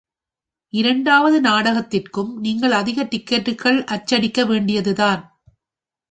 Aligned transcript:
இரண்டாவது 0.73 1.41
நாடகத்திற்கும் 1.41 2.31
நீங்கள் 2.39 2.71
அதிக 2.71 3.03
டிக்கட்டுகள் 3.03 3.77
அச்சடிக்க 3.87 4.45
வேண்டியதுதான். 4.45 5.21